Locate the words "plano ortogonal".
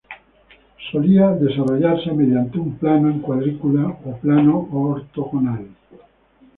4.17-5.67